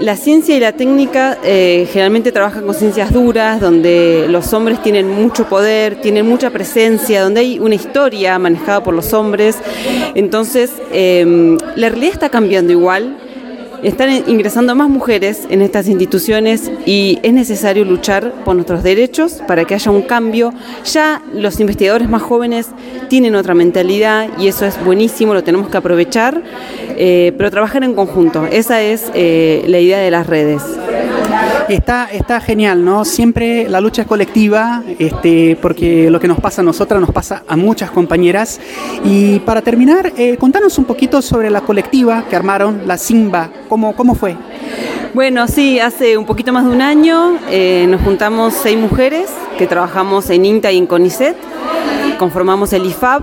la 0.00 0.16
ciencia 0.16 0.56
y 0.56 0.60
la 0.60 0.72
técnica 0.72 1.36
eh, 1.44 1.86
generalmente 1.92 2.32
trabajan 2.32 2.64
con 2.64 2.74
ciencias 2.74 3.12
duras, 3.12 3.60
donde 3.60 4.26
los 4.30 4.52
hombres 4.54 4.82
tienen 4.82 5.08
mucho 5.08 5.46
poder, 5.46 5.96
tienen 6.00 6.26
mucha 6.26 6.48
presencia, 6.50 7.22
donde 7.22 7.40
hay 7.40 7.58
una 7.58 7.74
historia 7.74 8.38
manejada 8.38 8.82
por 8.82 8.94
los 8.94 9.12
hombres. 9.12 9.58
Entonces, 10.14 10.72
em, 10.90 11.58
la 11.76 11.90
realidad 11.90 12.14
está 12.14 12.28
cambiando 12.30 12.72
igual 12.72 13.18
están 13.82 14.10
ingresando 14.28 14.74
más 14.74 14.88
mujeres 14.88 15.46
en 15.50 15.62
estas 15.62 15.88
instituciones 15.88 16.70
y 16.86 17.18
es 17.22 17.32
necesario 17.32 17.84
luchar 17.84 18.32
por 18.44 18.54
nuestros 18.54 18.82
derechos 18.82 19.40
para 19.46 19.64
que 19.64 19.74
haya 19.74 19.90
un 19.90 20.02
cambio. 20.02 20.52
Ya 20.84 21.22
los 21.32 21.60
investigadores 21.60 22.08
más 22.08 22.22
jóvenes 22.22 22.68
tienen 23.08 23.34
otra 23.34 23.54
mentalidad 23.54 24.28
y 24.38 24.48
eso 24.48 24.66
es 24.66 24.82
buenísimo, 24.84 25.34
lo 25.34 25.42
tenemos 25.42 25.68
que 25.68 25.76
aprovechar, 25.76 26.42
eh, 26.96 27.32
pero 27.36 27.50
trabajar 27.50 27.84
en 27.84 27.94
conjunto, 27.94 28.46
esa 28.46 28.82
es 28.82 29.10
eh, 29.14 29.64
la 29.66 29.78
idea 29.78 29.98
de 29.98 30.10
las 30.10 30.26
redes. 30.26 30.62
Está, 31.70 32.10
está 32.10 32.40
genial, 32.40 32.84
¿no? 32.84 33.04
Siempre 33.04 33.68
la 33.68 33.80
lucha 33.80 34.02
es 34.02 34.08
colectiva, 34.08 34.82
este, 34.98 35.56
porque 35.62 36.10
lo 36.10 36.18
que 36.18 36.26
nos 36.26 36.40
pasa 36.40 36.62
a 36.62 36.64
nosotras 36.64 37.00
nos 37.00 37.12
pasa 37.12 37.44
a 37.46 37.54
muchas 37.54 37.92
compañeras. 37.92 38.60
Y 39.04 39.38
para 39.40 39.62
terminar, 39.62 40.12
eh, 40.16 40.36
contanos 40.36 40.78
un 40.78 40.84
poquito 40.84 41.22
sobre 41.22 41.48
la 41.48 41.60
colectiva 41.60 42.24
que 42.28 42.34
armaron, 42.34 42.82
la 42.86 42.98
Simba, 42.98 43.50
¿cómo, 43.68 43.94
cómo 43.94 44.16
fue? 44.16 44.36
Bueno, 45.14 45.46
sí, 45.46 45.78
hace 45.78 46.18
un 46.18 46.26
poquito 46.26 46.52
más 46.52 46.64
de 46.64 46.70
un 46.72 46.82
año 46.82 47.38
eh, 47.48 47.86
nos 47.88 48.00
juntamos 48.00 48.54
seis 48.54 48.76
mujeres 48.76 49.30
que 49.56 49.68
trabajamos 49.68 50.28
en 50.30 50.44
INTA 50.44 50.72
y 50.72 50.78
en 50.78 50.86
CONICET, 50.86 51.36
conformamos 52.18 52.72
el 52.72 52.84
IFAB. 52.84 53.22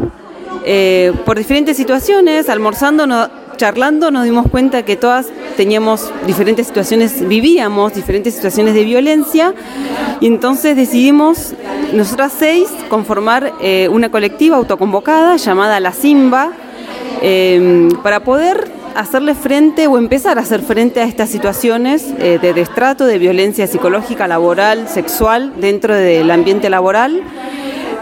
Eh, 0.63 1.11
por 1.25 1.37
diferentes 1.37 1.75
situaciones, 1.75 2.49
almorzando, 2.49 3.05
no, 3.07 3.27
charlando 3.57 4.11
nos 4.11 4.23
dimos 4.23 4.47
cuenta 4.49 4.83
que 4.83 4.95
todas 4.95 5.27
teníamos 5.57 6.11
diferentes 6.25 6.67
situaciones, 6.67 7.27
vivíamos 7.27 7.93
diferentes 7.93 8.35
situaciones 8.35 8.73
de 8.73 8.83
violencia 8.83 9.53
y 10.21 10.27
entonces 10.27 10.75
decidimos 10.75 11.53
nosotras 11.93 12.33
seis 12.37 12.69
conformar 12.89 13.53
eh, 13.61 13.89
una 13.91 14.09
colectiva 14.09 14.57
autoconvocada 14.57 15.35
llamada 15.37 15.79
La 15.79 15.91
Simba 15.91 16.51
em, 17.21 17.89
para 18.03 18.21
poder 18.21 18.71
hacerle 18.95 19.35
frente 19.35 19.87
o 19.87 19.97
empezar 19.97 20.37
a 20.37 20.41
hacer 20.41 20.61
frente 20.61 21.01
a 21.01 21.03
estas 21.03 21.29
situaciones 21.29 22.13
eh, 22.19 22.39
de 22.41 22.53
destrato, 22.53 23.05
de 23.05 23.19
violencia 23.19 23.67
psicológica, 23.67 24.27
laboral, 24.27 24.87
sexual 24.87 25.53
dentro 25.59 25.93
del 25.93 26.31
ambiente 26.31 26.69
laboral. 26.69 27.21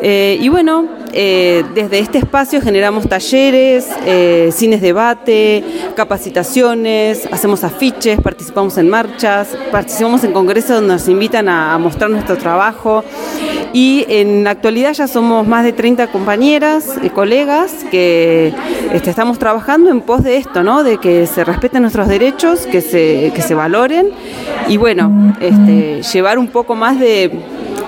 Eh, 0.08 0.38
y 0.40 0.50
bueno, 0.50 0.86
eh, 1.14 1.64
desde 1.74 1.98
este 1.98 2.20
espacio 2.20 2.62
generamos 2.62 3.10
talleres, 3.10 3.88
eh, 4.06 4.52
cines 4.54 4.80
debate, 4.80 5.64
capacitaciones, 5.96 7.28
hacemos 7.32 7.64
afiches, 7.64 8.22
participamos 8.22 8.78
en 8.78 8.88
marchas, 8.88 9.58
participamos 9.72 10.24
en 10.24 10.32
congresos 10.32 10.76
donde 10.76 10.94
nos 10.94 11.08
invitan 11.08 11.50
a, 11.50 11.76
mostrar 11.80 12.12
nuestro 12.12 12.38
trabajo 12.38 13.04
Y 13.74 14.06
en 14.08 14.44
la 14.44 14.52
actualidad 14.52 14.94
ya 14.94 15.08
somos 15.08 15.48
más 15.48 15.64
de 15.64 15.74
30 15.74 16.12
compañeras 16.12 17.00
y 17.02 17.10
colegas 17.10 17.74
que 17.90 18.54
este, 18.94 19.10
estamos 19.10 19.40
trabajando 19.40 19.90
en 19.90 20.02
pos 20.02 20.24
de 20.24 20.38
esto, 20.38 20.62
¿no? 20.62 20.84
de 20.84 21.00
que 21.00 21.26
se 21.26 21.44
respeten 21.44 21.82
nuestros 21.82 22.08
derechos, 22.08 22.68
que 22.68 22.82
se, 22.82 23.32
que 23.34 23.42
se 23.42 23.56
valoren 23.56 24.12
y 24.68 24.78
bueno, 24.78 25.36
este, 25.40 26.04
llevar 26.04 26.38
un 26.38 26.50
poco 26.50 26.76
más 26.76 27.00
de 27.00 27.32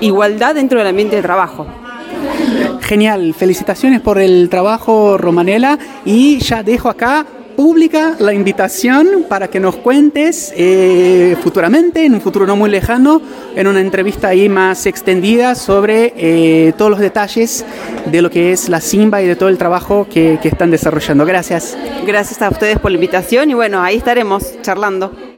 igualdad 0.02 0.56
dentro 0.56 0.80
del 0.80 0.88
ambiente 0.88 1.16
de 1.18 1.22
trabajo. 1.22 1.68
Genial, 2.88 3.34
felicitaciones 3.34 4.00
por 4.00 4.18
el 4.18 4.48
trabajo, 4.48 5.18
Romanela, 5.18 5.78
y 6.06 6.40
ya 6.40 6.64
dejo 6.64 6.88
acá 6.88 7.26
pública 7.58 8.16
la 8.18 8.34
invitación 8.34 9.26
para 9.28 9.50
que 9.50 9.60
nos 9.60 9.76
cuentes 9.76 10.54
eh, 10.56 11.36
futuramente, 11.42 12.06
en 12.06 12.14
un 12.14 12.22
futuro 12.22 12.48
no 12.48 12.56
muy 12.56 12.70
lejano, 12.70 13.22
en 13.58 13.68
una 13.68 13.82
entrevista 13.82 14.30
ahí 14.30 14.48
más 14.48 14.86
extendida 14.86 15.56
sobre 15.56 16.14
eh, 16.16 16.72
todos 16.78 16.90
los 16.90 17.02
detalles 17.02 17.66
de 18.06 18.22
lo 18.22 18.30
que 18.30 18.54
es 18.54 18.70
la 18.70 18.80
Simba 18.80 19.22
y 19.22 19.28
de 19.28 19.36
todo 19.36 19.50
el 19.50 19.58
trabajo 19.58 20.08
que, 20.10 20.40
que 20.42 20.48
están 20.48 20.72
desarrollando. 20.72 21.26
Gracias. 21.26 21.78
Gracias 22.06 22.42
a 22.42 22.48
ustedes 22.48 22.80
por 22.80 22.92
la 22.92 22.96
invitación 22.96 23.50
y 23.50 23.54
bueno, 23.54 23.82
ahí 23.84 23.98
estaremos 23.98 24.62
charlando. 24.62 25.37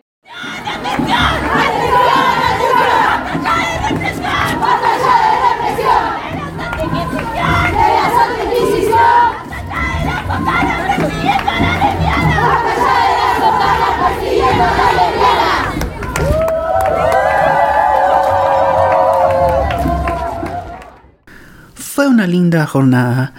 Una 22.19 22.27
linda 22.27 22.67
jornada. 22.67 23.33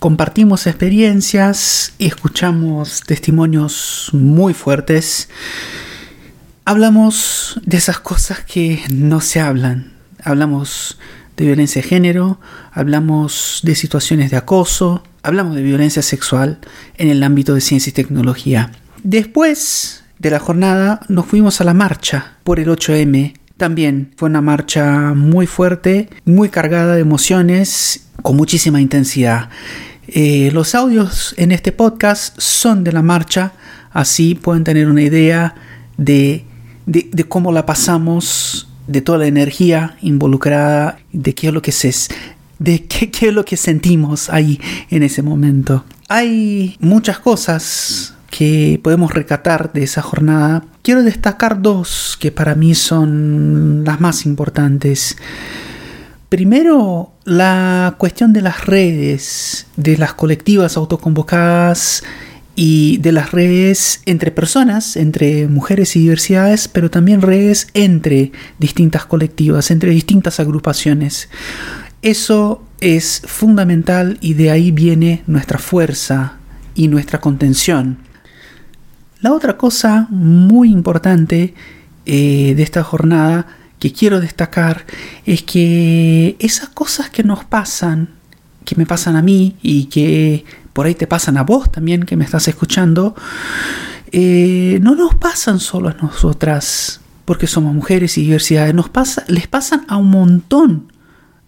Compartimos 0.00 0.66
experiencias 0.66 1.94
escuchamos 2.00 3.02
testimonios 3.06 4.08
muy 4.12 4.54
fuertes. 4.54 5.28
Hablamos 6.64 7.60
de 7.64 7.76
esas 7.76 8.00
cosas 8.00 8.40
que 8.44 8.82
no 8.92 9.20
se 9.20 9.38
hablan. 9.38 9.92
Hablamos 10.24 10.98
de 11.36 11.44
violencia 11.44 11.80
de 11.80 11.86
género, 11.86 12.40
hablamos 12.72 13.60
de 13.62 13.76
situaciones 13.76 14.32
de 14.32 14.36
acoso, 14.36 15.04
hablamos 15.22 15.54
de 15.54 15.62
violencia 15.62 16.02
sexual 16.02 16.58
en 16.96 17.10
el 17.10 17.22
ámbito 17.22 17.54
de 17.54 17.60
ciencia 17.60 17.90
y 17.90 17.92
tecnología. 17.92 18.72
Después 19.04 20.02
de 20.18 20.30
la 20.30 20.40
jornada 20.40 20.98
nos 21.08 21.26
fuimos 21.26 21.60
a 21.60 21.64
la 21.64 21.72
marcha 21.72 22.32
por 22.42 22.58
el 22.58 22.66
8M. 22.66 23.34
También 23.56 24.10
fue 24.16 24.28
una 24.28 24.40
marcha 24.40 25.14
muy 25.14 25.46
fuerte, 25.46 26.08
muy 26.24 26.48
cargada 26.48 26.96
de 26.96 27.02
emociones, 27.02 28.03
con 28.22 28.36
muchísima 28.36 28.80
intensidad. 28.80 29.50
Eh, 30.08 30.50
los 30.52 30.74
audios 30.74 31.34
en 31.38 31.52
este 31.52 31.72
podcast 31.72 32.38
son 32.38 32.84
de 32.84 32.92
la 32.92 33.02
marcha, 33.02 33.52
así 33.92 34.34
pueden 34.34 34.64
tener 34.64 34.88
una 34.88 35.02
idea 35.02 35.54
de, 35.96 36.44
de, 36.86 37.24
cómo 37.24 37.52
la 37.52 37.64
pasamos 37.64 38.68
de 38.86 39.00
toda 39.00 39.18
la 39.18 39.26
energía 39.26 39.96
involucrada, 40.02 40.98
de 41.12 41.34
qué 41.34 41.48
es 41.48 41.54
lo 41.54 41.62
que 41.62 41.72
se, 41.72 41.94
de 42.58 42.84
qué, 42.86 43.28
es 43.28 43.32
lo 43.32 43.44
que 43.44 43.56
sentimos 43.56 44.30
ahí 44.30 44.60
en 44.90 45.02
ese 45.02 45.22
momento. 45.22 45.84
Hay 46.08 46.76
muchas 46.80 47.18
cosas 47.18 48.14
que 48.30 48.80
podemos 48.82 49.14
recatar 49.14 49.72
de 49.72 49.84
esa 49.84 50.02
jornada. 50.02 50.64
Quiero 50.82 51.02
destacar 51.02 51.62
dos 51.62 52.18
que 52.20 52.30
para 52.30 52.54
mí 52.54 52.74
son 52.74 53.84
las 53.84 54.00
más 54.00 54.26
importantes. 54.26 55.16
Primero, 56.34 57.12
la 57.22 57.94
cuestión 57.96 58.32
de 58.32 58.42
las 58.42 58.66
redes, 58.66 59.68
de 59.76 59.96
las 59.96 60.14
colectivas 60.14 60.76
autoconvocadas 60.76 62.02
y 62.56 62.98
de 62.98 63.12
las 63.12 63.30
redes 63.30 64.00
entre 64.04 64.32
personas, 64.32 64.96
entre 64.96 65.46
mujeres 65.46 65.94
y 65.94 66.00
diversidades, 66.00 66.66
pero 66.66 66.90
también 66.90 67.22
redes 67.22 67.68
entre 67.72 68.32
distintas 68.58 69.06
colectivas, 69.06 69.70
entre 69.70 69.92
distintas 69.92 70.40
agrupaciones. 70.40 71.28
Eso 72.02 72.64
es 72.80 73.22
fundamental 73.26 74.18
y 74.20 74.34
de 74.34 74.50
ahí 74.50 74.72
viene 74.72 75.22
nuestra 75.28 75.60
fuerza 75.60 76.38
y 76.74 76.88
nuestra 76.88 77.20
contención. 77.20 77.98
La 79.20 79.32
otra 79.32 79.56
cosa 79.56 80.08
muy 80.10 80.72
importante 80.72 81.54
eh, 82.06 82.54
de 82.56 82.62
esta 82.64 82.82
jornada 82.82 83.46
que 83.84 83.92
quiero 83.92 84.18
destacar 84.18 84.86
es 85.26 85.42
que 85.42 86.36
esas 86.38 86.70
cosas 86.70 87.10
que 87.10 87.22
nos 87.22 87.44
pasan, 87.44 88.08
que 88.64 88.76
me 88.76 88.86
pasan 88.86 89.14
a 89.14 89.20
mí 89.20 89.56
y 89.60 89.84
que 89.86 90.46
por 90.72 90.86
ahí 90.86 90.94
te 90.94 91.06
pasan 91.06 91.36
a 91.36 91.42
vos 91.42 91.70
también 91.70 92.04
que 92.04 92.16
me 92.16 92.24
estás 92.24 92.48
escuchando, 92.48 93.14
eh, 94.10 94.78
no 94.80 94.94
nos 94.94 95.16
pasan 95.16 95.60
solo 95.60 95.90
a 95.90 95.92
nosotras, 96.00 97.02
porque 97.26 97.46
somos 97.46 97.74
mujeres 97.74 98.16
y 98.16 98.22
diversidades, 98.22 98.72
nos 98.72 98.88
pasa, 98.88 99.22
les 99.28 99.48
pasan 99.48 99.84
a 99.86 99.98
un 99.98 100.08
montón 100.08 100.90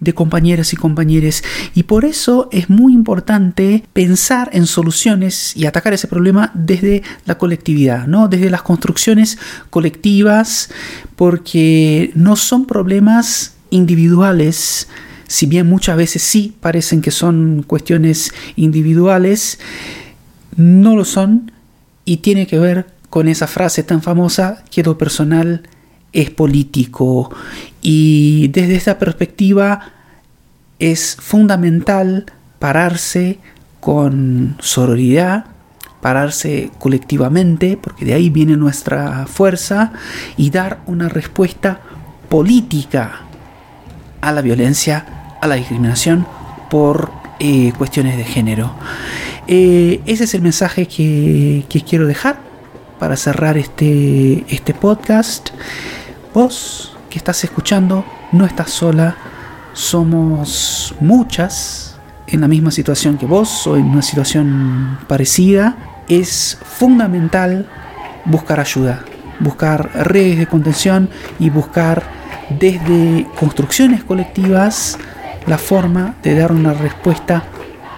de 0.00 0.12
compañeras 0.12 0.72
y 0.72 0.76
compañeros 0.76 1.42
y 1.74 1.85
por 1.85 2.04
eso 2.04 2.48
es 2.52 2.68
muy 2.68 2.92
importante 2.92 3.85
pensar 3.92 4.50
en 4.52 4.66
soluciones 4.66 5.56
y 5.56 5.66
atacar 5.66 5.94
ese 5.94 6.09
problema 6.09 6.50
desde 6.54 7.02
la 7.24 7.38
colectividad, 7.38 8.06
¿no? 8.06 8.28
desde 8.28 8.50
las 8.50 8.62
construcciones 8.62 9.38
colectivas, 9.70 10.70
porque 11.16 12.11
no 12.14 12.37
son 12.37 12.66
problemas 12.66 13.54
individuales, 13.70 14.88
si 15.26 15.46
bien 15.46 15.68
muchas 15.68 15.96
veces 15.96 16.22
sí 16.22 16.56
parecen 16.61 17.00
que 17.00 17.11
son 17.11 17.64
cuestiones 17.66 18.32
individuales, 18.56 19.59
no 20.56 20.96
lo 20.96 21.04
son 21.04 21.52
y 22.04 22.18
tiene 22.18 22.46
que 22.46 22.59
ver 22.59 22.87
con 23.11 23.28
esa 23.28 23.46
frase 23.46 23.82
tan 23.82 24.02
famosa 24.02 24.64
que 24.70 24.82
lo 24.82 24.98
personal 24.98 25.62
es 26.16 26.31
político 26.31 27.31
y 27.83 28.48
desde 28.48 28.74
esta 28.74 28.98
perspectiva 28.98 29.92
es 30.79 31.16
fundamental 31.20 32.26
pararse 32.59 33.38
con 33.81 34.57
sororidad, 34.61 35.44
pararse 36.00 36.70
colectivamente, 36.79 37.79
porque 37.81 38.05
de 38.05 38.14
ahí 38.14 38.31
viene 38.31 38.57
nuestra 38.57 39.26
fuerza, 39.26 39.92
y 40.37 40.50
dar 40.50 40.81
una 40.87 41.09
respuesta 41.09 41.81
política 42.29 43.20
a 44.20 44.33
la 44.33 44.40
violencia 44.40 45.37
a 45.40 45.46
la 45.46 45.57
discriminación 45.57 46.26
por 46.70 47.11
eh, 47.38 47.72
cuestiones 47.76 48.16
de 48.16 48.24
género. 48.24 48.74
Eh, 49.46 50.00
ese 50.07 50.24
es 50.24 50.35
el 50.35 50.42
mensaje 50.42 50.88
que, 50.88 51.64
que, 51.68 51.83
quiero 51.83 52.07
dejar 52.07 52.38
para 52.98 53.16
cerrar 53.16 53.57
este, 53.59 54.44
este 54.48 54.74
podcast. 54.74 55.50
Vos 56.37 56.94
que 57.09 57.16
estás 57.16 57.44
escuchando, 57.44 58.05
no 58.33 58.44
estás 58.44 58.70
sola, 58.70 59.16
somos 59.72 60.94
muchas 61.01 61.96
en 62.27 62.42
la 62.42 62.46
misma 62.46 62.70
situación 62.70 63.16
que 63.16 63.25
vos 63.25 63.66
o 63.66 63.79
en 63.79 63.87
una 63.87 64.03
situación 64.03 64.99
parecida. 65.09 66.03
Es 66.11 66.59
fundamental 66.62 67.66
buscar 68.27 68.61
ayuda, 68.61 69.03
buscar 69.40 69.90
redes 69.94 70.37
de 70.37 70.46
contención 70.46 71.09
y 71.38 71.49
buscar 71.49 72.03
desde 72.51 73.27
construcciones 73.40 74.05
colectivas 74.05 74.99
la 75.46 75.57
forma 75.57 76.16
de 76.22 76.35
dar 76.35 76.53
una 76.53 76.75
respuesta 76.75 77.44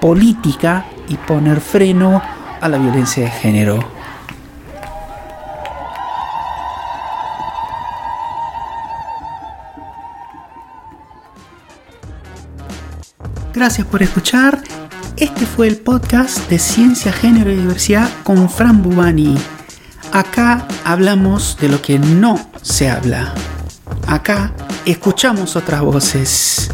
política 0.00 0.84
y 1.08 1.16
poner 1.16 1.58
freno 1.58 2.22
a 2.60 2.68
la 2.68 2.78
violencia 2.78 3.24
de 3.24 3.30
género. 3.30 3.97
Gracias 13.58 13.88
por 13.88 14.04
escuchar. 14.04 14.62
Este 15.16 15.44
fue 15.44 15.66
el 15.66 15.78
podcast 15.78 16.48
de 16.48 16.60
Ciencia, 16.60 17.10
Género 17.10 17.50
y 17.50 17.56
Diversidad 17.56 18.08
con 18.22 18.48
Fran 18.48 18.84
Bubani. 18.84 19.36
Acá 20.12 20.68
hablamos 20.84 21.56
de 21.60 21.68
lo 21.68 21.82
que 21.82 21.98
no 21.98 22.38
se 22.62 22.88
habla. 22.88 23.34
Acá 24.06 24.52
escuchamos 24.86 25.56
otras 25.56 25.80
voces. 25.80 26.70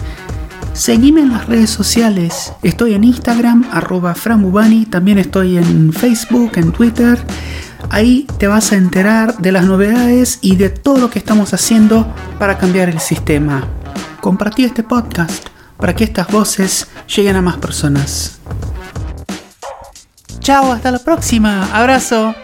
Seguime 0.74 1.22
en 1.22 1.32
las 1.32 1.46
redes 1.46 1.70
sociales. 1.70 2.52
Estoy 2.62 2.92
en 2.92 3.04
Instagram, 3.04 3.64
arroba 3.72 4.14
franbubani. 4.14 4.84
También 4.84 5.16
estoy 5.16 5.56
en 5.56 5.90
Facebook, 5.90 6.52
en 6.56 6.70
Twitter. 6.70 7.18
Ahí 7.88 8.26
te 8.38 8.46
vas 8.46 8.72
a 8.72 8.76
enterar 8.76 9.38
de 9.38 9.52
las 9.52 9.64
novedades 9.64 10.38
y 10.42 10.56
de 10.56 10.68
todo 10.68 10.98
lo 10.98 11.08
que 11.08 11.18
estamos 11.18 11.54
haciendo 11.54 12.06
para 12.38 12.58
cambiar 12.58 12.90
el 12.90 13.00
sistema. 13.00 13.66
Compartí 14.20 14.64
este 14.64 14.82
podcast 14.82 15.53
para 15.76 15.94
que 15.94 16.04
estas 16.04 16.28
voces 16.28 16.88
lleguen 17.14 17.36
a 17.36 17.42
más 17.42 17.56
personas. 17.56 18.38
Chao, 20.40 20.72
hasta 20.72 20.90
la 20.90 20.98
próxima. 20.98 21.68
Abrazo. 21.72 22.34